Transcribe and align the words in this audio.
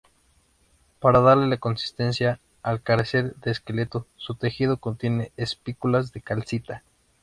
Para 0.99 1.19
darle 1.21 1.59
consistencia, 1.59 2.39
al 2.63 2.81
carecer 2.81 3.35
de 3.35 3.51
esqueleto, 3.51 4.07
su 4.15 4.33
tejido 4.33 4.77
contiene 4.77 5.31
espículas 5.37 6.11
de 6.11 6.21
calcita. 6.21 6.81